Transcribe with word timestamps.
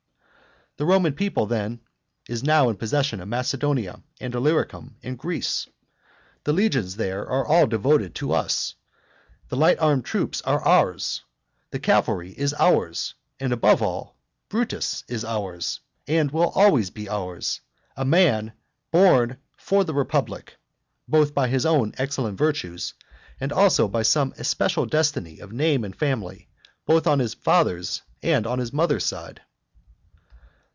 The 0.77 0.85
Roman 0.85 1.13
people 1.13 1.45
then 1.45 1.79
is 2.27 2.41
now 2.43 2.69
in 2.69 2.75
possession 2.75 3.19
of 3.19 3.27
Macedonia, 3.27 4.01
and 4.19 4.33
Illyricum, 4.33 4.95
and 5.03 5.15
Greece. 5.15 5.67
The 6.43 6.53
legions 6.53 6.95
there 6.95 7.29
are 7.29 7.45
all 7.45 7.67
devoted 7.67 8.15
to 8.15 8.31
us, 8.31 8.73
the 9.49 9.57
light 9.57 9.77
armed 9.79 10.05
troops 10.05 10.41
are 10.41 10.61
ours, 10.63 11.21
the 11.69 11.77
cavalry 11.77 12.31
is 12.31 12.55
ours, 12.55 13.13
and, 13.39 13.53
above 13.53 13.83
all, 13.83 14.15
Brutus 14.49 15.03
is 15.07 15.23
ours, 15.23 15.81
and 16.07 16.31
always 16.33 16.89
will 16.89 16.93
be 16.95 17.07
ours 17.07 17.61
a 17.95 18.05
man 18.05 18.53
born 18.91 19.37
for 19.57 19.83
the 19.83 19.93
republic, 19.93 20.57
both 21.07 21.35
by 21.35 21.47
his 21.47 21.63
own 21.65 21.89
most 21.89 21.99
excellent 21.99 22.39
virtues, 22.39 22.95
and 23.39 23.51
also 23.51 23.87
by 23.87 24.01
some 24.01 24.33
especial 24.39 24.87
destiny 24.87 25.41
of 25.41 25.51
name 25.51 25.83
and 25.83 25.95
family, 25.95 26.47
both 26.87 27.05
on 27.05 27.19
his 27.19 27.35
father's 27.35 28.01
and 28.23 28.47
on 28.47 28.57
his 28.57 28.73
mother's 28.73 29.05
side. 29.05 29.41